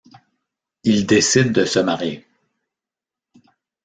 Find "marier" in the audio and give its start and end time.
1.77-2.25